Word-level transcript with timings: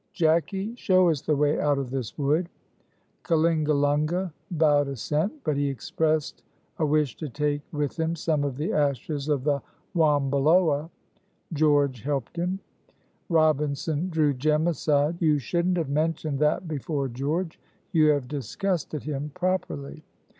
"Jacky, 0.13 0.73
show 0.77 1.09
us 1.11 1.21
the 1.21 1.35
way 1.35 1.59
out 1.59 1.77
of 1.77 1.91
this 1.91 2.17
wood." 2.17 2.49
Kalingalunga 3.23 4.33
bowed 4.49 4.87
assent, 4.87 5.31
but 5.43 5.55
he 5.55 5.67
expressed 5.69 6.41
a 6.79 6.85
wish 6.87 7.15
to 7.17 7.29
take 7.29 7.61
with 7.71 7.99
him 7.99 8.15
some 8.15 8.43
of 8.43 8.57
the 8.57 8.73
ashes 8.73 9.29
of 9.29 9.43
the 9.43 9.61
wambiloa. 9.95 10.89
George 11.53 12.01
helped 12.01 12.35
him. 12.35 12.57
Robinson 13.29 14.09
drew 14.09 14.33
Jem 14.33 14.65
aside. 14.67 15.21
"You 15.21 15.37
shouldn't 15.37 15.77
have 15.77 15.89
mentioned 15.89 16.39
that 16.39 16.67
before 16.67 17.07
George; 17.07 17.59
you 17.91 18.07
have 18.09 18.27
disgusted 18.27 19.03
him 19.03 19.29
properly." 19.35 20.03